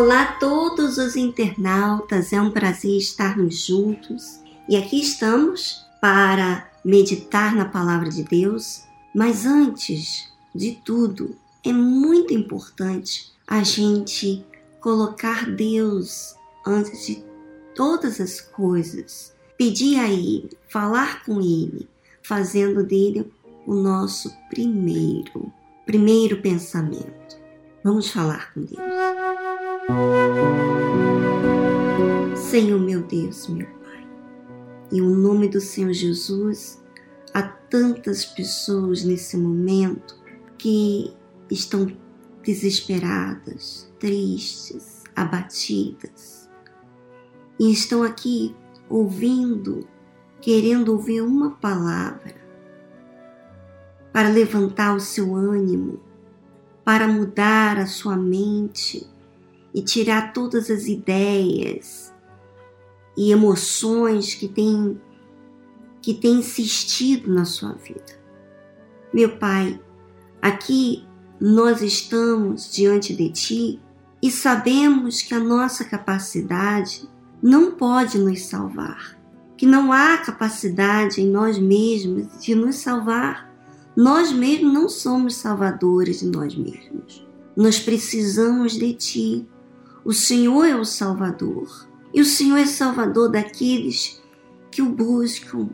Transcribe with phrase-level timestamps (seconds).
[0.00, 4.40] Olá a todos os internautas, é um prazer estarmos juntos.
[4.66, 8.84] E aqui estamos para meditar na palavra de Deus,
[9.14, 14.42] mas antes de tudo, é muito importante a gente
[14.80, 16.34] colocar Deus
[16.66, 17.22] antes de
[17.74, 21.86] todas as coisas, pedir a Ele, falar com Ele,
[22.22, 23.30] fazendo dele
[23.66, 25.52] o nosso primeiro,
[25.84, 27.39] primeiro pensamento.
[27.82, 28.78] Vamos falar com Deus.
[32.36, 34.06] Senhor meu Deus, meu Pai,
[34.92, 36.82] em o nome do Senhor Jesus,
[37.32, 40.20] há tantas pessoas nesse momento
[40.58, 41.14] que
[41.50, 41.90] estão
[42.42, 46.50] desesperadas, tristes, abatidas
[47.58, 48.54] e estão aqui
[48.90, 49.88] ouvindo,
[50.42, 52.34] querendo ouvir uma palavra
[54.12, 56.09] para levantar o seu ânimo,
[56.90, 59.08] para mudar a sua mente
[59.72, 62.12] e tirar todas as ideias
[63.16, 65.00] e emoções que têm
[66.02, 68.20] que têm insistido na sua vida.
[69.14, 69.80] Meu Pai,
[70.42, 71.06] aqui
[71.40, 73.80] nós estamos diante de Ti
[74.20, 77.08] e sabemos que a nossa capacidade
[77.40, 79.16] não pode nos salvar,
[79.56, 83.48] que não há capacidade em nós mesmos de nos salvar.
[84.00, 87.28] Nós mesmos não somos salvadores de nós mesmos.
[87.54, 89.46] Nós precisamos de Ti.
[90.02, 91.86] O Senhor é o Salvador.
[92.14, 94.18] E o Senhor é Salvador daqueles
[94.70, 95.68] que o buscam.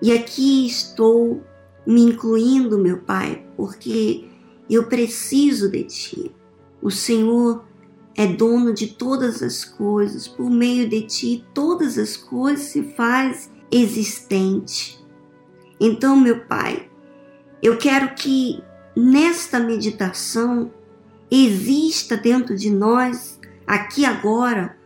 [0.00, 1.44] E aqui estou
[1.86, 4.24] me incluindo, meu Pai, porque
[4.70, 6.34] eu preciso de Ti.
[6.80, 7.62] O Senhor
[8.14, 13.50] é dono de todas as coisas, por meio de Ti todas as coisas se faz
[13.70, 14.98] existente.
[15.78, 16.85] Então, meu Pai,
[17.62, 18.62] eu quero que
[18.96, 20.70] nesta meditação
[21.30, 24.76] exista dentro de nós, aqui agora,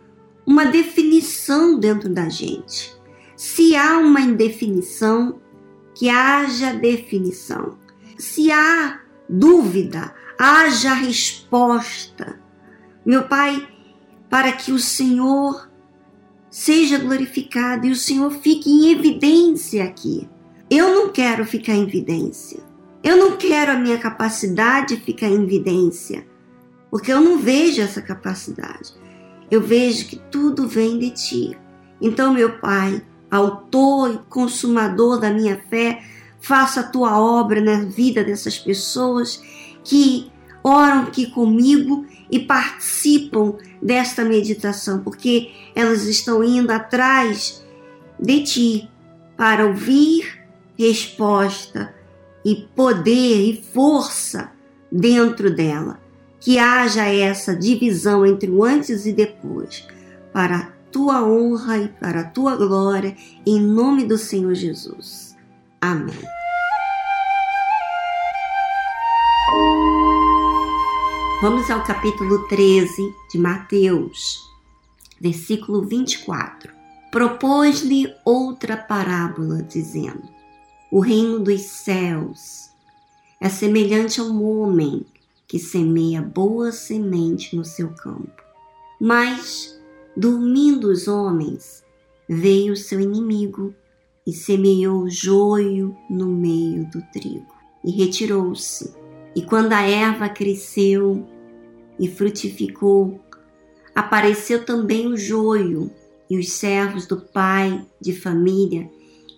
[0.47, 2.95] uma definição dentro da gente.
[3.37, 5.41] Se há uma indefinição,
[5.95, 7.79] que haja definição.
[8.17, 12.41] Se há dúvida, haja resposta.
[13.05, 13.69] Meu Pai,
[14.29, 15.71] para que o Senhor
[16.51, 20.29] seja glorificado e o Senhor fique em evidência aqui.
[20.71, 22.61] Eu não quero ficar em evidência.
[23.03, 26.25] Eu não quero a minha capacidade ficar em evidência,
[26.91, 28.95] porque eu não vejo essa capacidade.
[29.51, 31.59] Eu vejo que tudo vem de ti.
[32.01, 36.05] Então, meu Pai, autor e consumador da minha fé,
[36.41, 39.43] faça a tua obra na vida dessas pessoas
[39.83, 40.31] que
[40.63, 47.65] oram aqui comigo e participam desta meditação, porque elas estão indo atrás
[48.21, 48.91] de ti
[49.37, 50.40] para ouvir
[50.81, 51.95] resposta
[52.43, 54.51] e poder e força
[54.91, 56.01] dentro dela.
[56.41, 59.87] Que haja essa divisão entre o antes e depois,
[60.33, 63.15] para a tua honra e para a tua glória,
[63.47, 65.37] em nome do Senhor Jesus.
[65.83, 66.17] Amém.
[71.43, 72.91] Vamos ao capítulo 13
[73.31, 74.39] de Mateus,
[75.21, 76.73] versículo 24.
[77.11, 80.40] Propôs-lhe outra parábola, dizendo:
[80.91, 82.71] O reino dos céus
[83.41, 85.05] é semelhante a um homem
[85.47, 88.43] que semeia boa semente no seu campo.
[89.01, 89.81] Mas,
[90.17, 91.85] dormindo os homens,
[92.29, 93.75] veio seu inimigo
[94.27, 99.01] e semeou joio no meio do trigo e retirou-se
[99.35, 101.25] e quando a erva cresceu
[101.99, 103.21] e frutificou,
[103.95, 105.91] apareceu também o joio,
[106.29, 108.89] e os servos do pai de família,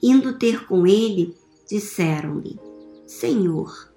[0.03, 1.35] indo ter com ele,
[1.69, 2.59] disseram-lhe:
[3.07, 3.93] Senhor,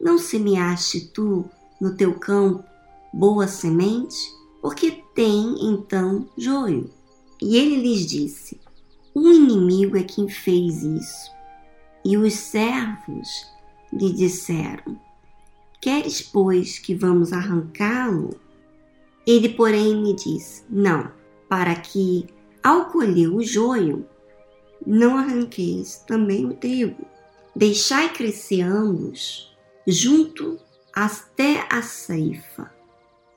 [0.00, 1.44] não semeaste tu
[1.80, 2.64] no teu campo
[3.12, 4.16] boa semente?
[4.60, 6.90] Porque tem então joio.
[7.40, 8.60] E ele lhes disse:
[9.14, 11.30] Um inimigo é quem fez isso.
[12.04, 13.28] E os servos
[13.92, 14.98] lhe disseram:
[15.80, 18.38] Queres, pois, que vamos arrancá-lo?
[19.26, 21.10] Ele, porém, me disse: Não,
[21.48, 22.26] para que,
[22.62, 24.06] ao colher o joio,
[24.86, 27.04] não arranqueis também o trigo.
[27.54, 29.54] Deixai crescer ambos,
[29.86, 30.58] junto
[30.94, 32.70] até a ceifa.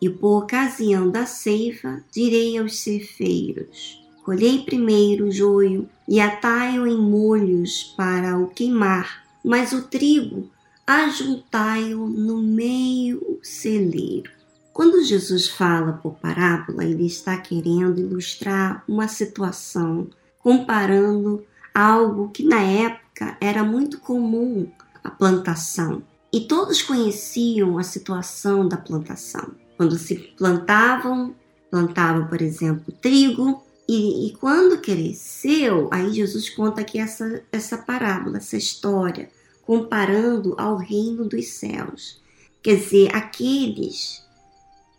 [0.02, 6.98] E por ocasião da ceifa, direi aos ceifeiros: Colhei primeiro o joio e atai-o em
[6.98, 10.50] molhos para o queimar, mas o trigo
[10.86, 14.32] ajuntai-o no meio celeiro.
[14.74, 20.08] Quando Jesus fala por parábola, ele está querendo ilustrar uma situação,
[20.44, 21.44] comparando
[21.74, 24.70] algo que na época era muito comum,
[25.04, 26.04] a plantação.
[26.32, 29.52] E todos conheciam a situação da plantação.
[29.78, 31.34] Quando se plantavam
[31.74, 38.38] plantavam, por exemplo, trigo, e, e, quando cresceu, aí Jesus conta aqui essa, essa parábola,
[38.38, 39.28] essa história,
[39.64, 42.22] comparando ao reino dos céus.
[42.62, 44.24] Quer dizer, aqueles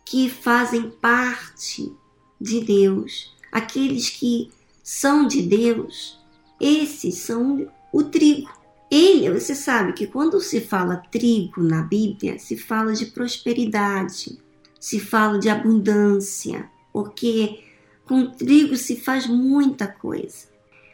[0.05, 1.93] que fazem parte
[2.41, 4.51] de Deus, aqueles que
[4.85, 6.23] são de Deus,
[6.61, 8.51] esses são o trigo.
[8.91, 14.37] Ele, você sabe que quando se fala trigo na Bíblia, se fala de prosperidade,
[14.79, 17.63] se fala de abundância, porque
[18.05, 20.49] com trigo se faz muita coisa.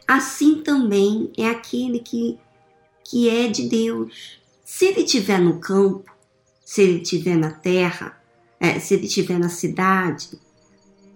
[0.07, 2.39] Assim também é aquele que,
[3.03, 4.39] que é de Deus.
[4.63, 6.09] Se ele estiver no campo,
[6.63, 8.17] se ele estiver na terra,
[8.57, 10.29] é, se ele estiver na cidade,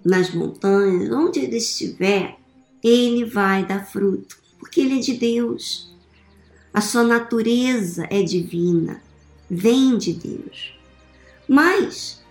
[0.04, 2.38] nas montanhas, onde ele estiver,
[2.88, 5.92] ele vai dar fruto, porque ele é de Deus.
[6.72, 9.02] A sua natureza é divina,
[9.50, 10.78] vem de Deus.
[11.48, 12.22] Mas,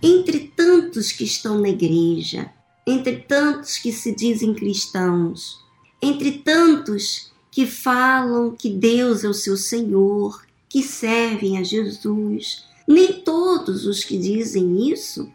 [0.00, 2.48] entre tantos que estão na igreja,
[2.86, 5.58] entre tantos que se dizem cristãos,
[6.00, 13.14] entre tantos que falam que Deus é o seu Senhor, que servem a Jesus, nem
[13.14, 15.28] todos os que dizem isso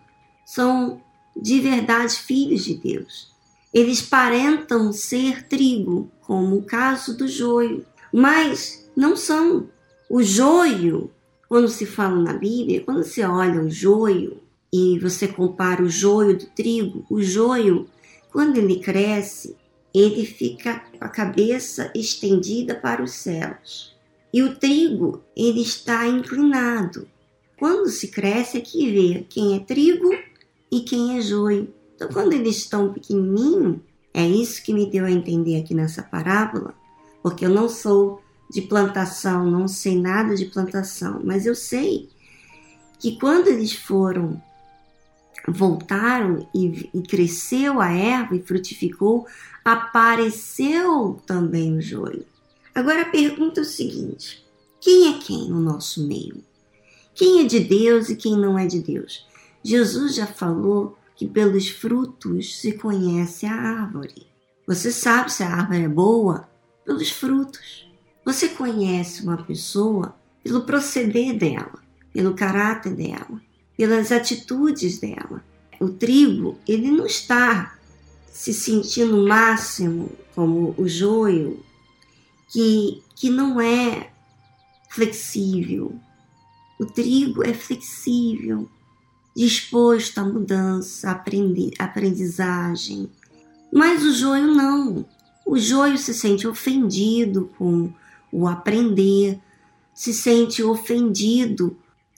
[0.46, 1.02] são
[1.36, 3.30] de verdade filhos de Deus.
[3.74, 9.70] Eles parentam ser trigo, como o caso do joio, mas não são.
[10.10, 11.12] O joio,
[11.48, 14.42] quando se fala na Bíblia, quando você olha o joio
[14.74, 17.88] e você compara o joio do trigo, o joio,
[18.32, 19.56] quando ele cresce,
[19.94, 23.96] ele fica com a cabeça estendida para os céus.
[24.34, 27.08] E o trigo, ele está inclinado.
[27.58, 30.10] Quando se cresce, é que vê quem é trigo
[30.72, 31.74] e quem é joio.
[32.00, 36.74] Então, quando eles estão pequenininho, é isso que me deu a entender aqui nessa parábola,
[37.22, 42.08] porque eu não sou de plantação, não sei nada de plantação, mas eu sei
[43.00, 44.42] que quando eles foram
[45.46, 49.28] voltaram e, e, cresceu a erva e frutificou,
[49.66, 52.26] apareceu também o joio.
[52.74, 54.46] Agora a pergunta é o seguinte:
[54.80, 56.42] quem é quem no nosso meio?
[57.14, 59.28] Quem é de Deus e quem não é de Deus?
[59.62, 64.26] Jesus já falou que pelos frutos se conhece a árvore.
[64.66, 66.50] Você sabe se a árvore é boa
[66.86, 67.92] pelos frutos.
[68.24, 71.78] Você conhece uma pessoa pelo proceder dela,
[72.14, 73.42] pelo caráter dela,
[73.76, 75.44] pelas atitudes dela.
[75.78, 77.78] O trigo, ele não está
[78.32, 81.62] se sentindo máximo como o joio,
[82.50, 84.10] que, que não é
[84.90, 86.00] flexível,
[86.80, 88.70] o trigo é flexível,
[89.36, 93.10] disposto à mudança, à aprendizagem.
[93.72, 95.06] Mas o joio não.
[95.46, 97.92] O joio se sente ofendido com
[98.32, 99.40] o aprender,
[99.94, 101.78] se sente ofendido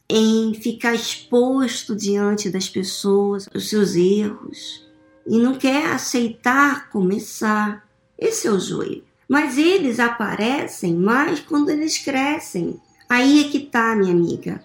[0.10, 4.86] em ficar exposto diante das pessoas, os seus erros,
[5.26, 7.88] e não quer aceitar começar.
[8.20, 9.04] Esse é o joio.
[9.28, 12.78] Mas eles aparecem mais quando eles crescem.
[13.08, 14.62] Aí é que tá, minha amiga.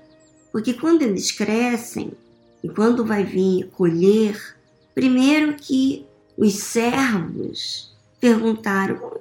[0.50, 2.10] Porque quando eles crescem
[2.66, 4.36] e quando vai vir colher,
[4.92, 6.04] primeiro que
[6.36, 9.20] os servos perguntaram: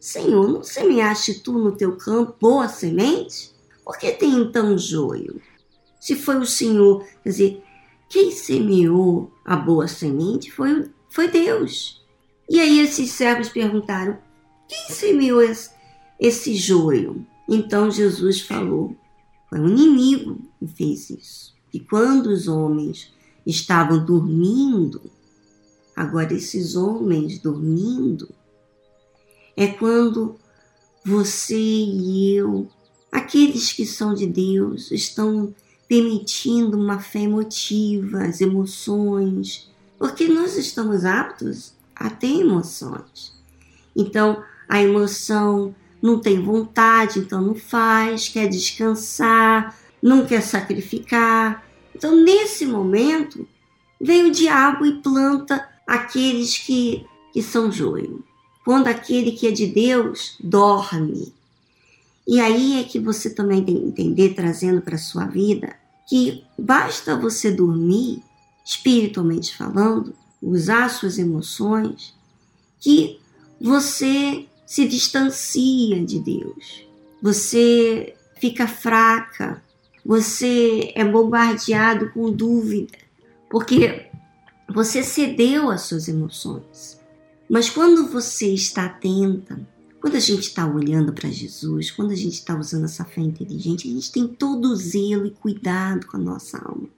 [0.00, 3.52] Senhor, não semeaste tu no teu campo boa semente?
[3.84, 5.40] Por que tem então joio?
[6.00, 7.62] Se foi o Senhor, quer dizer,
[8.08, 12.04] quem semeou a boa semente foi, foi Deus.
[12.48, 14.18] E aí esses servos perguntaram:
[14.68, 15.70] quem semeou esse,
[16.18, 17.24] esse joio?
[17.48, 18.96] Então Jesus falou:
[19.48, 21.59] foi um inimigo que fez isso.
[21.72, 23.12] E quando os homens
[23.46, 25.00] estavam dormindo,
[25.94, 28.28] agora esses homens dormindo,
[29.56, 30.36] é quando
[31.04, 32.68] você e eu,
[33.10, 35.54] aqueles que são de Deus, estão
[35.88, 43.34] permitindo uma fé emotiva, as emoções, porque nós estamos aptos a ter emoções.
[43.94, 51.64] Então, a emoção não tem vontade, então não faz, quer descansar, não quer sacrificar.
[51.94, 53.46] Então, nesse momento,
[54.00, 58.24] vem o diabo e planta aqueles que, que são joio.
[58.64, 61.34] Quando aquele que é de Deus dorme.
[62.26, 65.74] E aí é que você também tem que entender, trazendo para a sua vida,
[66.08, 68.22] que basta você dormir,
[68.64, 72.14] espiritualmente falando, usar suas emoções,
[72.78, 73.18] que
[73.60, 76.86] você se distancia de Deus.
[77.20, 79.62] Você fica fraca,
[80.04, 82.98] você é bombardeado com dúvida,
[83.48, 84.06] porque
[84.68, 86.98] você cedeu às suas emoções.
[87.48, 89.60] Mas quando você está atenta,
[90.00, 93.88] quando a gente está olhando para Jesus, quando a gente está usando essa fé inteligente,
[93.88, 96.88] a gente tem todo o zelo e cuidado com a nossa alma.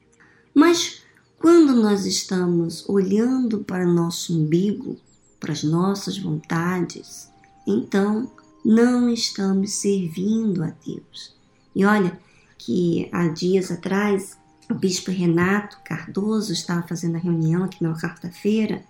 [0.54, 1.02] Mas
[1.42, 4.96] Quando nós estamos olhando para o nosso umbigo,
[5.40, 7.28] para as nossas vontades,
[7.66, 8.30] então
[8.64, 11.34] não estamos servindo a Deus.
[11.74, 12.16] E olha
[12.64, 14.38] que há dias atrás
[14.70, 18.84] o bispo Renato Cardoso estava fazendo a reunião aqui na quarta-feira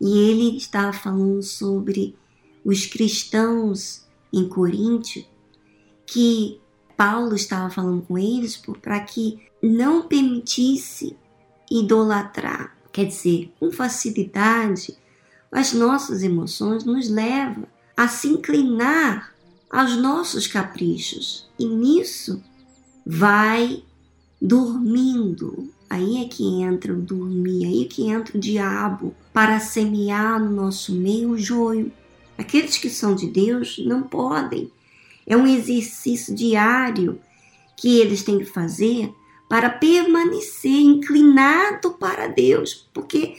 [0.00, 2.16] e ele estava falando sobre
[2.64, 5.24] os cristãos em Coríntio
[6.06, 6.60] que
[6.96, 11.16] Paulo estava falando com eles para que não permitisse
[11.70, 12.76] idolatrar.
[12.92, 14.96] Quer dizer, com facilidade,
[15.50, 19.34] as nossas emoções nos levam a se inclinar
[19.70, 21.48] aos nossos caprichos.
[21.58, 22.42] E nisso
[23.04, 23.82] vai
[24.40, 25.70] dormindo.
[25.88, 30.50] Aí é que entra o dormir, aí é que entra o diabo para semear no
[30.50, 31.92] nosso meio o joio.
[32.36, 34.70] Aqueles que são de Deus não podem.
[35.26, 37.20] É um exercício diário
[37.76, 39.12] que eles têm que fazer
[39.48, 43.36] para permanecer inclinado para Deus, porque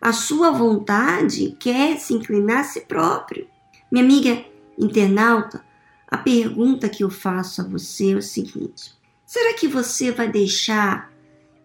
[0.00, 3.46] a sua vontade quer se inclinar a si próprio.
[3.90, 4.44] Minha amiga
[4.78, 5.64] internauta,
[6.06, 8.92] a pergunta que eu faço a você é o seguinte:
[9.26, 11.12] será que você vai deixar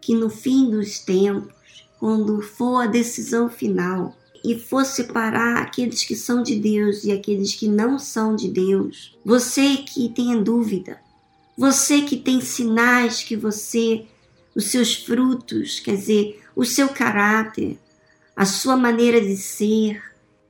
[0.02, 1.54] que no fim dos tempos,
[2.00, 7.54] quando for a decisão final, e for separar aqueles que são de Deus e aqueles
[7.54, 11.00] que não são de Deus, você que tem dúvida,
[11.58, 14.06] você que tem sinais que você,
[14.56, 17.78] os seus frutos, quer dizer, o seu caráter,
[18.36, 20.02] a sua maneira de ser,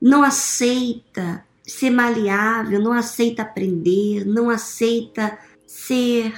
[0.01, 5.37] não aceita ser maleável, não aceita aprender, não aceita
[5.67, 6.33] ser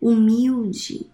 [0.00, 1.06] humilde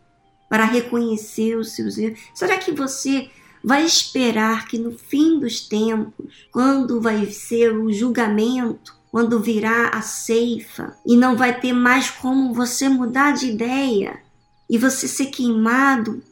[0.49, 2.19] para reconhecer os seus erros.
[2.35, 3.31] Será que você
[3.63, 10.03] vai esperar que no fim dos tempos, quando vai ser o julgamento, quando virá a
[10.03, 14.21] ceifa e não vai ter mais como você mudar de ideia
[14.69, 16.23] e você ser queimado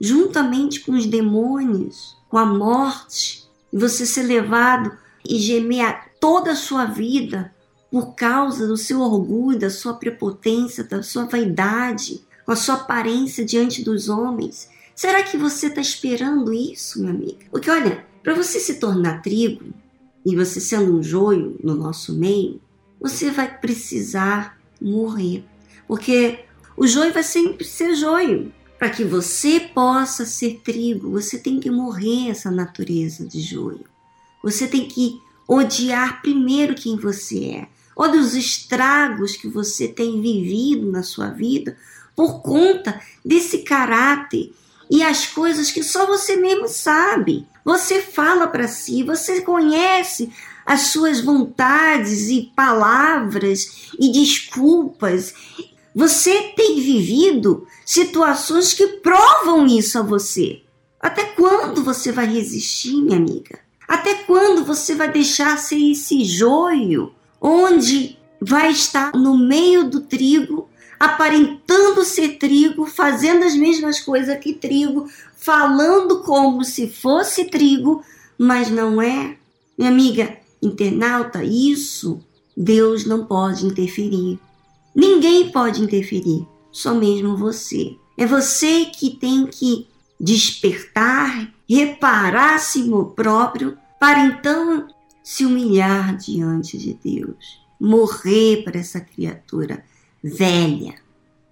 [0.00, 4.96] juntamente com os demônios, com a morte, e você ser levado
[5.28, 7.54] e gemer toda a sua vida
[7.90, 13.44] por causa do seu orgulho, da sua prepotência, da sua vaidade, com a sua aparência
[13.44, 14.68] diante dos homens.
[14.94, 17.46] Será que você está esperando isso, minha amiga?
[17.50, 19.64] Porque olha, para você se tornar trigo
[20.24, 22.60] e você sendo um joio no nosso meio,
[23.00, 25.44] você vai precisar morrer.
[25.88, 26.40] Porque
[26.76, 28.52] o joio vai sempre ser joio.
[28.78, 33.84] Para que você possa ser trigo, você tem que morrer essa natureza de joio.
[34.42, 37.68] Você tem que odiar primeiro quem você é.
[37.96, 41.76] Olha os estragos que você tem vivido na sua vida
[42.16, 44.52] por conta desse caráter
[44.90, 47.46] e as coisas que só você mesmo sabe.
[47.64, 50.32] Você fala para si, você conhece
[50.66, 55.34] as suas vontades e palavras e desculpas.
[55.94, 60.62] Você tem vivido situações que provam isso a você.
[61.00, 63.58] Até quando você vai resistir, minha amiga?
[63.88, 70.68] Até quando você vai deixar ser esse joio onde vai estar no meio do trigo
[71.00, 78.02] aparentando ser trigo, fazendo as mesmas coisas que trigo, falando como se fosse trigo,
[78.36, 79.38] mas não é.
[79.78, 82.20] Minha amiga internauta, isso
[82.54, 84.38] Deus não pode interferir.
[84.94, 87.96] Ninguém pode interferir, só mesmo você.
[88.18, 89.86] É você que tem que
[90.20, 94.86] despertar, reparar a si próprio, para então
[95.30, 99.84] se humilhar diante de Deus, morrer para essa criatura
[100.20, 100.96] velha,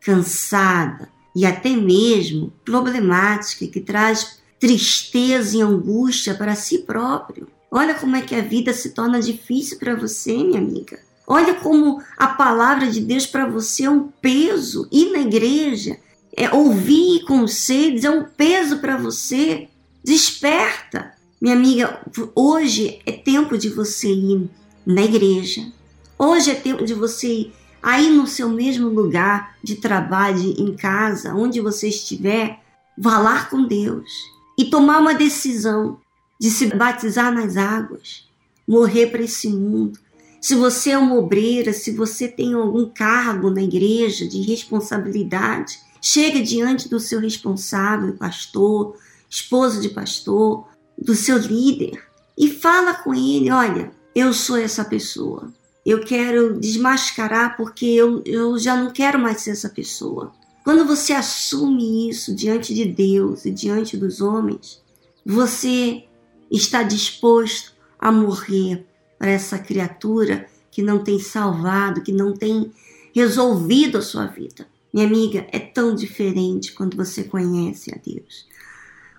[0.00, 7.46] cansada e até mesmo problemática, que traz tristeza e angústia para si próprio.
[7.70, 10.98] Olha como é que a vida se torna difícil para você, minha amiga.
[11.24, 14.88] Olha como a palavra de Deus para você é um peso.
[14.90, 15.96] Ir na igreja,
[16.36, 19.68] é ouvir conselhos, é um peso para você.
[20.02, 21.16] Desperta.
[21.40, 22.00] Minha amiga,
[22.34, 24.50] hoje é tempo de você ir
[24.84, 25.70] na igreja.
[26.18, 31.60] Hoje é tempo de você aí no seu mesmo lugar de trabalho, em casa, onde
[31.60, 32.60] você estiver,
[33.00, 34.10] lá com Deus
[34.58, 36.00] e tomar uma decisão
[36.40, 38.28] de se batizar nas águas,
[38.66, 39.96] morrer para esse mundo.
[40.40, 46.42] Se você é uma obreira, se você tem algum cargo na igreja de responsabilidade, chega
[46.42, 48.96] diante do seu responsável, pastor,
[49.30, 50.66] esposo de pastor,
[51.00, 52.02] do seu líder
[52.36, 55.52] e fala com ele: olha, eu sou essa pessoa
[55.88, 60.30] eu quero desmascarar porque eu, eu já não quero mais ser essa pessoa.
[60.62, 64.82] Quando você assume isso diante de Deus e diante dos homens,
[65.24, 66.04] você
[66.50, 68.86] está disposto a morrer
[69.18, 72.70] para essa criatura que não tem salvado, que não tem
[73.14, 74.68] resolvido a sua vida.
[74.92, 78.46] Minha amiga, é tão diferente quando você conhece a Deus.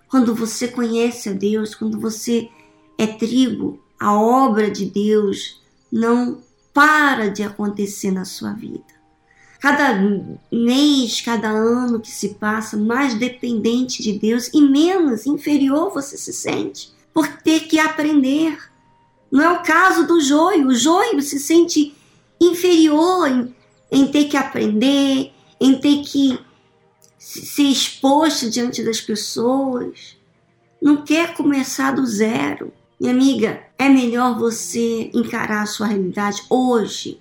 [0.09, 2.49] Quando você conhece a Deus, quando você
[2.97, 5.61] é trigo, a obra de Deus
[5.91, 6.41] não
[6.73, 8.99] para de acontecer na sua vida.
[9.59, 9.99] Cada
[10.51, 16.31] mês, cada ano que se passa, mais dependente de Deus e menos inferior você se
[16.31, 18.57] sente por ter que aprender.
[19.29, 20.67] Não é o caso do joio.
[20.67, 21.93] O joio se sente
[22.39, 23.55] inferior em,
[23.91, 26.39] em ter que aprender, em ter que
[27.29, 30.17] ser exposto diante das pessoas.
[30.81, 32.74] Não quer começar do zero.
[33.00, 37.19] Minha amiga, é melhor você encarar a sua realidade hoje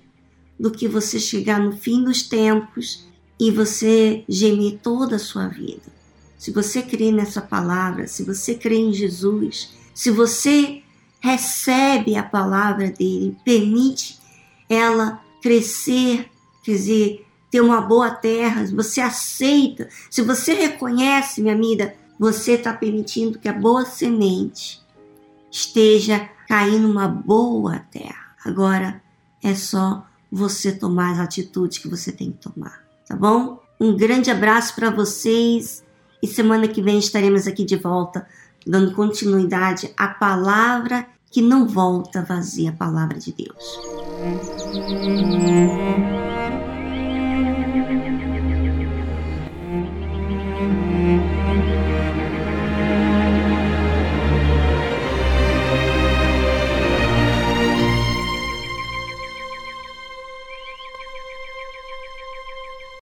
[0.58, 3.06] do que você chegar no fim dos tempos
[3.38, 5.92] e você gemer toda a sua vida.
[6.38, 10.82] Se você crê nessa palavra, se você crê em Jesus, se você
[11.20, 14.18] recebe a palavra dele, permite
[14.68, 16.30] ela crescer,
[16.64, 22.72] quer dizer, ter uma boa terra, você aceita, se você reconhece, minha amiga, você está
[22.72, 24.82] permitindo que a boa semente
[25.50, 28.34] esteja caindo numa boa terra.
[28.44, 29.02] Agora
[29.42, 33.62] é só você tomar as atitudes que você tem que tomar, tá bom?
[33.80, 35.84] Um grande abraço para vocês
[36.22, 38.26] e semana que vem estaremos aqui de volta,
[38.66, 43.78] dando continuidade à palavra que não volta vazia, a palavra de Deus.